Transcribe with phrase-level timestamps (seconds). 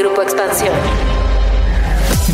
[0.00, 0.72] Grupo Expansión.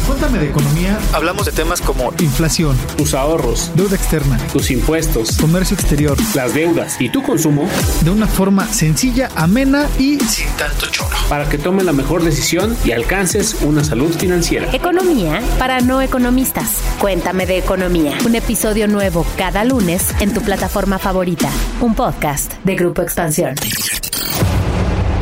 [0.06, 0.96] Cuéntame de economía.
[1.12, 7.00] Hablamos de temas como inflación, tus ahorros, deuda externa, tus impuestos, comercio exterior, las deudas
[7.00, 7.68] y tu consumo
[8.02, 11.16] de una forma sencilla, amena y sin tanto choro.
[11.28, 14.72] Para que tome la mejor decisión y alcances una salud financiera.
[14.72, 16.80] Economía para no economistas.
[17.00, 18.16] Cuéntame de economía.
[18.24, 21.50] Un episodio nuevo cada lunes en tu plataforma favorita.
[21.80, 23.56] Un podcast de Grupo Expansión.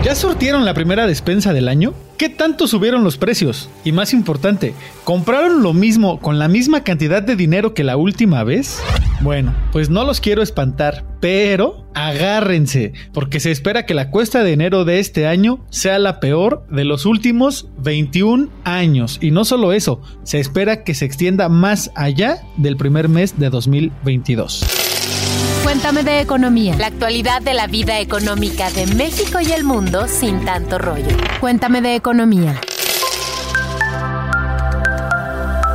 [0.04, 1.94] ¿Ya surtieron la primera despensa del año?
[2.18, 3.70] ¿Qué tanto subieron los precios?
[3.84, 8.44] Y más importante, ¿compraron lo mismo con la misma cantidad de dinero que la última
[8.44, 8.82] vez?
[9.22, 14.52] Bueno, pues no los quiero espantar, pero agárrense, porque se espera que la cuesta de
[14.52, 19.18] enero de este año sea la peor de los últimos 21 años.
[19.22, 23.48] Y no solo eso, se espera que se extienda más allá del primer mes de
[23.48, 24.66] 2022.
[25.74, 26.76] Cuéntame de economía.
[26.78, 31.08] La actualidad de la vida económica de México y el mundo sin tanto rollo.
[31.40, 32.60] Cuéntame de economía.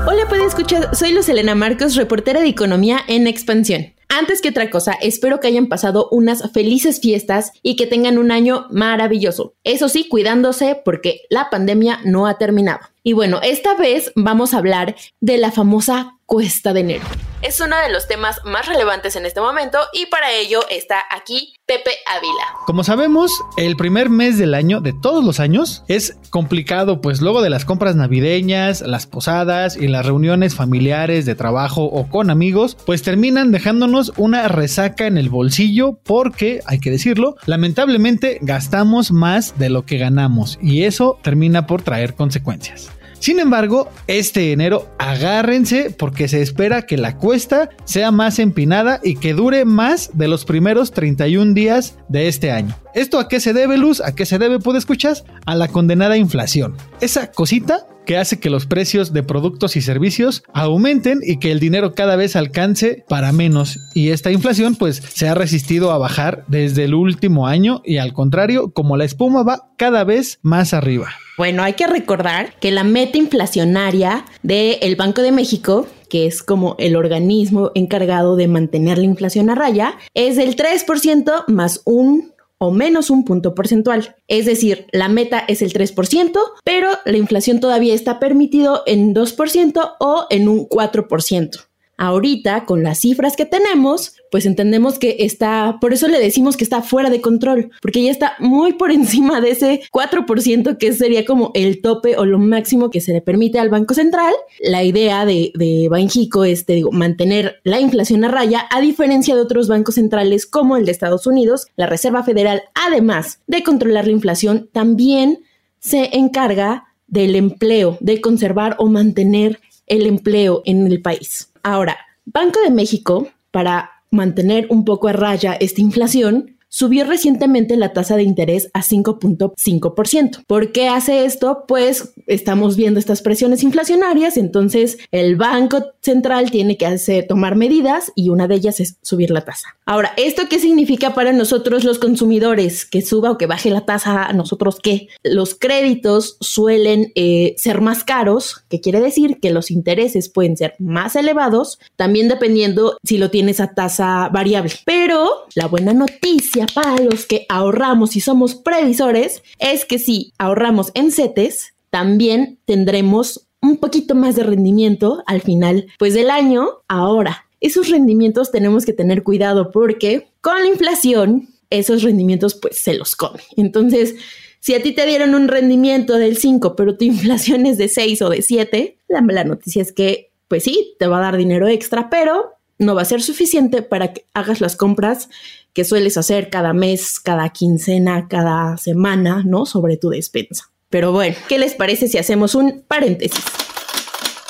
[0.07, 0.95] Hola, puede escuchar.
[0.95, 3.93] Soy Luz Elena Marcos, reportera de Economía en Expansión.
[4.07, 8.31] Antes que otra cosa, espero que hayan pasado unas felices fiestas y que tengan un
[8.31, 9.55] año maravilloso.
[9.65, 12.79] Eso sí, cuidándose porque la pandemia no ha terminado.
[13.03, 17.03] Y bueno, esta vez vamos a hablar de la famosa cuesta de enero.
[17.41, 21.55] Es uno de los temas más relevantes en este momento y para ello está aquí
[21.65, 22.43] Pepe Ávila.
[22.67, 27.41] Como sabemos, el primer mes del año, de todos los años, es complicado, pues luego
[27.41, 32.77] de las compras navideñas, las posadas y las reuniones familiares de trabajo o con amigos,
[32.85, 39.57] pues terminan dejándonos una resaca en el bolsillo porque, hay que decirlo, lamentablemente gastamos más
[39.57, 42.91] de lo que ganamos y eso termina por traer consecuencias.
[43.19, 49.15] Sin embargo, este enero agárrense porque se espera que la cuesta sea más empinada y
[49.15, 52.75] que dure más de los primeros 31 días de este año.
[52.93, 54.01] ¿Esto a qué se debe, Luz?
[54.01, 55.09] ¿A qué se debe, puede escuchar?
[55.45, 56.75] A la condenada inflación.
[57.01, 61.59] Esa cosita que hace que los precios de productos y servicios aumenten y que el
[61.59, 63.77] dinero cada vez alcance para menos.
[63.93, 68.13] Y esta inflación pues se ha resistido a bajar desde el último año y al
[68.13, 71.09] contrario, como la espuma va cada vez más arriba.
[71.37, 76.75] Bueno, hay que recordar que la meta inflacionaria del Banco de México que es como
[76.79, 82.71] el organismo encargado de mantener la inflación a raya, es del 3% más un o
[82.71, 84.15] menos un punto porcentual.
[84.27, 89.95] Es decir, la meta es el 3%, pero la inflación todavía está permitido en 2%
[89.99, 91.68] o en un 4%.
[92.01, 96.63] Ahorita, con las cifras que tenemos, pues entendemos que está, por eso le decimos que
[96.63, 101.25] está fuera de control, porque ya está muy por encima de ese 4% que sería
[101.25, 104.33] como el tope o lo máximo que se le permite al Banco Central.
[104.61, 109.67] La idea de, de Banjico es, mantener la inflación a raya, a diferencia de otros
[109.67, 114.69] bancos centrales como el de Estados Unidos, la Reserva Federal, además de controlar la inflación,
[114.71, 115.39] también
[115.79, 119.59] se encarga del empleo, de conservar o mantener
[119.89, 121.51] el empleo en el país.
[121.63, 127.93] Ahora, Banco de México, para mantener un poco a raya esta inflación, subió recientemente la
[127.93, 130.45] tasa de interés a 5.5%.
[130.45, 131.65] ¿Por qué hace esto?
[131.67, 138.11] Pues estamos viendo estas presiones inflacionarias, entonces el Banco Central tiene que hacer, tomar medidas
[138.15, 139.75] y una de ellas es subir la tasa.
[139.85, 142.85] Ahora, ¿esto qué significa para nosotros los consumidores?
[142.85, 145.07] Que suba o que baje la tasa, ¿a nosotros qué?
[145.23, 150.75] Los créditos suelen eh, ser más caros, que quiere decir que los intereses pueden ser
[150.77, 154.73] más elevados, también dependiendo si lo tienes a tasa variable.
[154.85, 160.91] Pero la buena noticia para los que ahorramos y somos previsores es que si ahorramos
[160.93, 166.69] en CETES, también tendremos un poquito más de rendimiento al final pues del año.
[166.87, 172.93] Ahora, esos rendimientos tenemos que tener cuidado porque con la inflación esos rendimientos pues se
[172.93, 173.41] los come.
[173.57, 174.15] Entonces,
[174.59, 178.21] si a ti te dieron un rendimiento del 5, pero tu inflación es de 6
[178.21, 181.67] o de 7, la mala noticia es que pues sí, te va a dar dinero
[181.67, 185.29] extra, pero no va a ser suficiente para que hagas las compras
[185.73, 189.65] que sueles hacer cada mes, cada quincena, cada semana, ¿no?
[189.65, 190.71] Sobre tu despensa.
[190.89, 193.43] Pero bueno, ¿qué les parece si hacemos un paréntesis?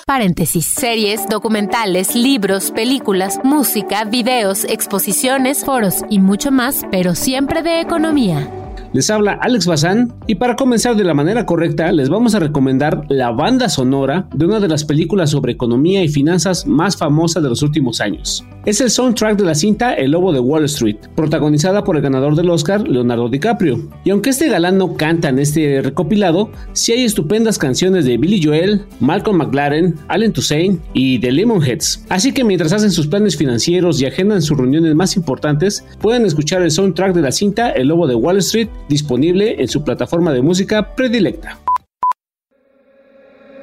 [0.06, 0.66] Paréntesis.
[0.66, 8.50] Series, documentales, libros, películas, música, videos, exposiciones, foros y mucho más, pero siempre de economía.
[8.92, 13.06] Les habla Alex Bazán y para comenzar de la manera correcta les vamos a recomendar
[13.10, 17.50] la banda sonora de una de las películas sobre economía y finanzas más famosas de
[17.50, 18.44] los últimos años.
[18.66, 22.36] Es el soundtrack de la cinta El Lobo de Wall Street, protagonizada por el ganador
[22.36, 23.80] del Oscar, Leonardo DiCaprio.
[24.04, 28.44] Y aunque este galán no canta en este recopilado, sí hay estupendas canciones de Billy
[28.44, 32.06] Joel, Malcolm McLaren, Allen Toussaint y The Lemonheads.
[32.10, 36.62] Así que mientras hacen sus planes financieros y agendan sus reuniones más importantes, pueden escuchar
[36.62, 40.42] el soundtrack de la cinta El Lobo de Wall Street disponible en su plataforma de
[40.42, 41.60] música predilecta.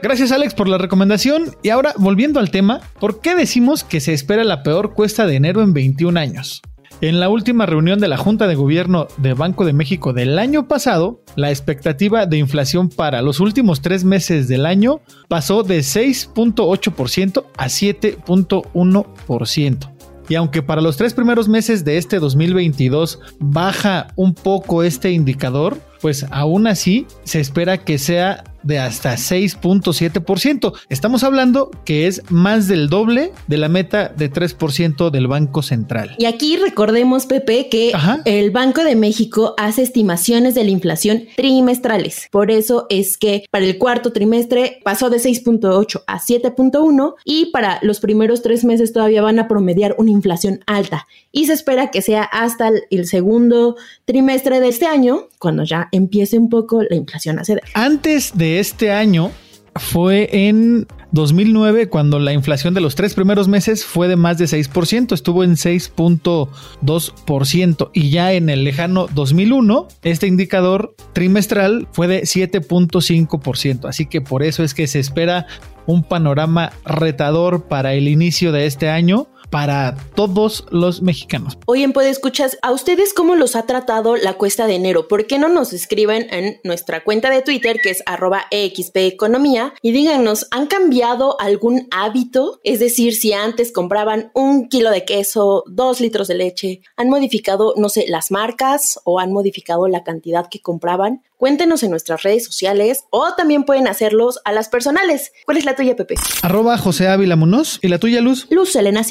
[0.02, 4.12] Gracias Alex por la recomendación y ahora volviendo al tema, ¿por qué decimos que se
[4.12, 6.62] espera la peor cuesta de enero en 21 años?
[7.00, 10.68] En la última reunión de la Junta de Gobierno de Banco de México del año
[10.68, 17.44] pasado, la expectativa de inflación para los últimos tres meses del año pasó de 6.8%
[17.58, 19.95] a 7.1%.
[20.28, 25.78] Y aunque para los tres primeros meses de este 2022 baja un poco este indicador,
[26.00, 30.72] pues aún así se espera que sea de hasta 6.7%.
[30.88, 36.14] Estamos hablando que es más del doble de la meta de 3% del Banco Central.
[36.18, 38.20] Y aquí recordemos, Pepe, que Ajá.
[38.24, 42.28] el Banco de México hace estimaciones de la inflación trimestrales.
[42.30, 47.78] Por eso es que para el cuarto trimestre pasó de 6.8 a 7.1 y para
[47.82, 51.06] los primeros tres meses todavía van a promediar una inflación alta.
[51.32, 55.88] Y se espera que sea hasta el- el segundo trimestre de este año, cuando ya
[55.92, 57.62] empiece un poco la inflación a ceder.
[57.74, 59.32] Antes de este año
[59.78, 64.46] fue en 2009 cuando la inflación de los tres primeros meses fue de más de
[64.46, 72.22] 6%, estuvo en 6.2% y ya en el lejano 2001 este indicador trimestral fue de
[72.22, 75.46] 7.5%, así que por eso es que se espera
[75.86, 81.58] un panorama retador para el inicio de este año para todos los mexicanos.
[81.66, 85.08] Hoy en Puede Escuchas, ¿a ustedes cómo los ha tratado la cuesta de enero?
[85.08, 89.92] ¿Por qué no nos escriben en nuestra cuenta de Twitter, que es arroba Economía, y
[89.92, 92.60] díganos, ¿han cambiado algún hábito?
[92.64, 97.74] Es decir, si antes compraban un kilo de queso, dos litros de leche, ¿han modificado,
[97.76, 101.22] no sé, las marcas o han modificado la cantidad que compraban?
[101.36, 105.32] Cuéntenos en nuestras redes sociales o también pueden hacerlos a las personales.
[105.44, 106.14] ¿Cuál es la tuya, Pepe?
[106.42, 108.46] Arroba José Ávila Munoz y la tuya Luz.
[108.48, 109.04] Luz Elena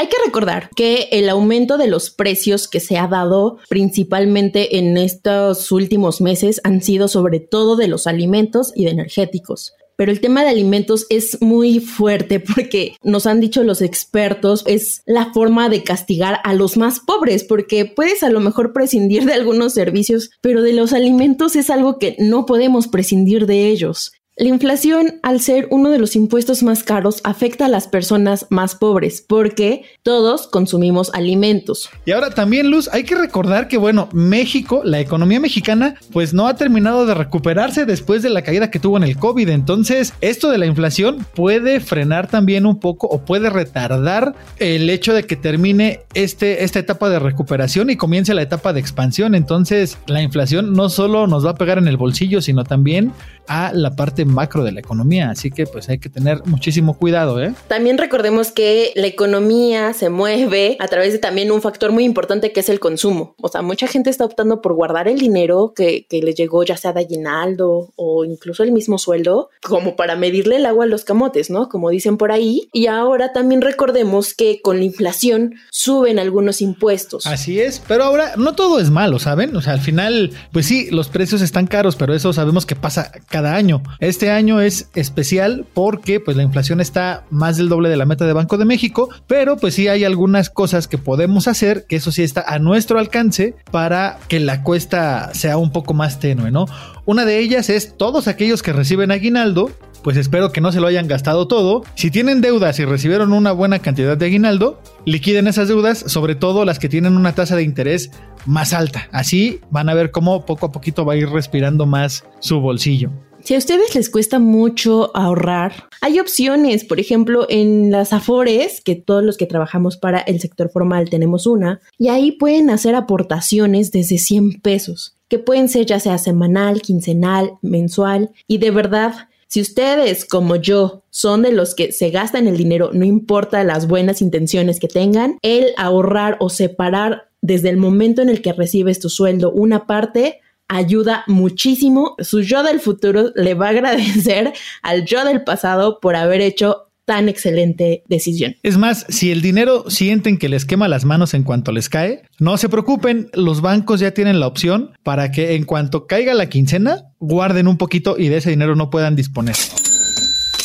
[0.00, 4.96] Hay que recordar que el aumento de los precios que se ha dado principalmente en
[4.96, 9.74] estos últimos meses han sido sobre todo de los alimentos y de energéticos.
[10.00, 15.02] Pero el tema de alimentos es muy fuerte porque nos han dicho los expertos, es
[15.04, 19.34] la forma de castigar a los más pobres, porque puedes a lo mejor prescindir de
[19.34, 24.12] algunos servicios, pero de los alimentos es algo que no podemos prescindir de ellos.
[24.36, 28.76] La inflación, al ser uno de los impuestos más caros, afecta a las personas más
[28.76, 31.90] pobres porque todos consumimos alimentos.
[32.06, 36.46] Y ahora también, Luz, hay que recordar que, bueno, México, la economía mexicana, pues no
[36.46, 39.48] ha terminado de recuperarse después de la caída que tuvo en el COVID.
[39.48, 45.12] Entonces, esto de la inflación puede frenar también un poco o puede retardar el hecho
[45.12, 49.34] de que termine este, esta etapa de recuperación y comience la etapa de expansión.
[49.34, 53.12] Entonces, la inflación no solo nos va a pegar en el bolsillo, sino también
[53.48, 55.30] a la parte macro de la economía.
[55.30, 57.54] Así que, pues hay que tener muchísimo cuidado, ¿eh?
[57.68, 62.52] También recordemos que la economía se mueve a través de también un factor muy importante
[62.52, 63.34] que es el consumo.
[63.40, 66.76] O sea, mucha gente está optando por guardar el dinero que, que le llegó ya
[66.76, 71.04] sea de aguinaldo o incluso el mismo sueldo, como para medirle el agua a los
[71.04, 71.68] camotes, ¿no?
[71.68, 72.68] Como dicen por ahí.
[72.72, 77.26] Y ahora también recordemos que con la inflación suben algunos impuestos.
[77.26, 79.54] Así es, pero ahora no todo es malo, ¿saben?
[79.56, 83.12] O sea, al final, pues sí, los precios están caros, pero eso sabemos que pasa
[83.28, 83.82] cada año.
[84.10, 88.26] Este año es especial porque pues la inflación está más del doble de la meta
[88.26, 92.10] de Banco de México, pero pues sí hay algunas cosas que podemos hacer, que eso
[92.10, 96.66] sí está a nuestro alcance para que la cuesta sea un poco más tenue, ¿no?
[97.06, 99.70] Una de ellas es todos aquellos que reciben aguinaldo,
[100.02, 101.84] pues espero que no se lo hayan gastado todo.
[101.94, 106.64] Si tienen deudas y recibieron una buena cantidad de aguinaldo, liquiden esas deudas, sobre todo
[106.64, 108.10] las que tienen una tasa de interés
[108.44, 109.08] más alta.
[109.12, 113.12] Así van a ver cómo poco a poquito va a ir respirando más su bolsillo.
[113.42, 118.94] Si a ustedes les cuesta mucho ahorrar, hay opciones, por ejemplo, en las Afores, que
[118.94, 123.92] todos los que trabajamos para el sector formal tenemos una, y ahí pueden hacer aportaciones
[123.92, 129.60] desde 100 pesos, que pueden ser ya sea semanal, quincenal, mensual, y de verdad, si
[129.60, 134.22] ustedes, como yo, son de los que se gastan el dinero, no importa las buenas
[134.22, 139.08] intenciones que tengan, el ahorrar o separar desde el momento en el que recibes tu
[139.08, 140.40] sueldo una parte,
[140.70, 142.14] ayuda muchísimo.
[142.20, 146.86] Su yo del futuro le va a agradecer al yo del pasado por haber hecho
[147.04, 148.54] tan excelente decisión.
[148.62, 152.22] Es más, si el dinero sienten que les quema las manos en cuanto les cae,
[152.38, 156.48] no se preocupen, los bancos ya tienen la opción para que en cuanto caiga la
[156.48, 159.56] quincena, guarden un poquito y de ese dinero no puedan disponer.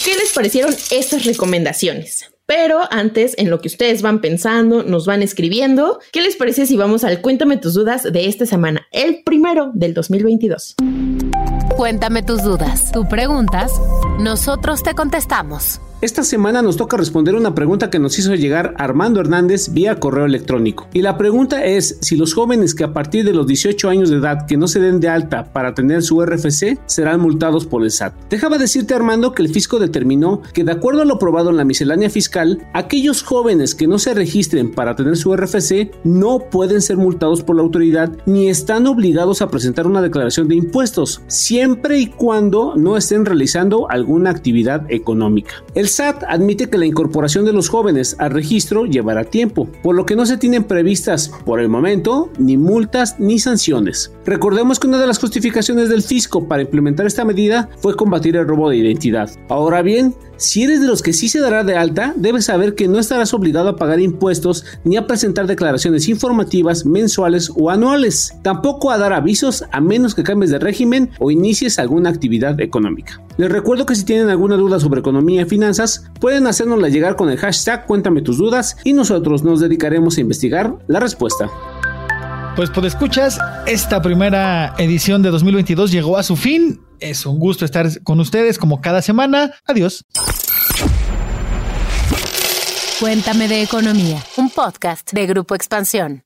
[0.04, 2.35] ¿Qué les parecieron estas recomendaciones?
[2.46, 6.78] Pero antes, en lo que ustedes van pensando, nos van escribiendo, ¿qué les parece si
[6.78, 10.76] vamos al Cuéntame tus dudas de esta semana, el primero del 2022?
[11.76, 13.70] Cuéntame tus dudas, tus preguntas,
[14.18, 15.82] nosotros te contestamos.
[16.02, 20.26] Esta semana nos toca responder una pregunta que nos hizo llegar Armando Hernández vía correo
[20.26, 20.88] electrónico.
[20.94, 24.18] Y la pregunta es si los jóvenes que a partir de los 18 años de
[24.18, 27.92] edad que no se den de alta para tener su RFC serán multados por el
[27.92, 28.14] SAT.
[28.30, 31.66] Déjame decirte Armando que el fisco determinó que de acuerdo a lo aprobado en la
[31.66, 36.98] miscelánea fiscal, aquellos jóvenes que no se registren para tener su RFC no pueden ser
[36.98, 42.08] multados por la autoridad ni están obligados a presentar una declaración de impuestos, siempre y
[42.08, 45.64] cuando no estén realizando alguna actividad económica.
[45.74, 50.06] El SAT admite que la incorporación de los jóvenes al registro llevará tiempo, por lo
[50.06, 54.14] que no se tienen previstas por el momento ni multas ni sanciones.
[54.26, 58.48] Recordemos que una de las justificaciones del fisco para implementar esta medida fue combatir el
[58.48, 59.30] robo de identidad.
[59.50, 62.90] Ahora bien, si eres de los que sí se dará de alta, debes saber que
[62.90, 68.92] no estarás obligado a pagar impuestos ni a presentar declaraciones informativas mensuales o anuales, tampoco
[68.92, 73.22] a dar avisos a menos que cambies de régimen o inicies alguna actividad económica.
[73.38, 77.30] Les recuerdo que si tienen alguna duda sobre economía y finanzas, pueden hacérnosla llegar con
[77.30, 81.50] el hashtag Cuéntame tus dudas y nosotros nos dedicaremos a investigar la respuesta.
[82.56, 86.82] Pues por escuchas, esta primera edición de 2022 llegó a su fin.
[87.00, 89.52] Es un gusto estar con ustedes como cada semana.
[89.66, 90.06] Adiós.
[93.00, 96.26] Cuéntame de economía, un podcast de Grupo Expansión.